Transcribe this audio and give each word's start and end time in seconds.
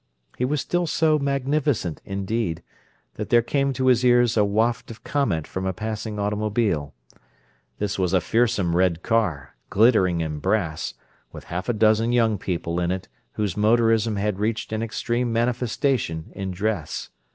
He 0.35 0.45
was 0.45 0.61
still 0.61 0.87
so 0.87 1.19
magnificent, 1.19 2.01
indeed, 2.05 2.63
that 3.17 3.29
there 3.29 3.43
came 3.43 3.71
to 3.73 3.85
his 3.85 4.03
ears 4.03 4.35
a 4.35 4.43
waft 4.43 4.89
of 4.89 5.03
comment 5.03 5.45
from 5.45 5.67
a 5.67 5.73
passing 5.73 6.17
automobile. 6.17 6.95
This 7.77 7.99
was 7.99 8.11
a 8.11 8.19
fearsome 8.19 8.75
red 8.75 9.03
car, 9.03 9.55
glittering 9.69 10.19
in 10.21 10.39
brass, 10.39 10.95
with 11.31 11.43
half 11.53 11.69
a 11.69 11.73
dozen 11.73 12.11
young 12.13 12.39
people 12.39 12.79
in 12.79 12.89
it 12.89 13.09
whose 13.33 13.53
motorism 13.55 14.15
had 14.17 14.39
reached 14.39 14.73
an 14.73 14.81
extreme 14.81 15.31
manifestation 15.31 16.31
in 16.33 16.49
dress. 16.49 17.11